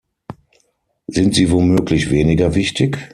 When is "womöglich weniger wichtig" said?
1.51-2.97